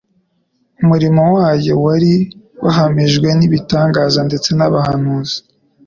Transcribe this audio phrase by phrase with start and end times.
[0.81, 2.13] umurimo wayo wari
[2.63, 5.37] wahamijwe n'ibitangaza ndetse n'ubuhanuzi.